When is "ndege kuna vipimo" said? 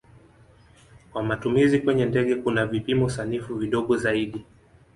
2.05-3.09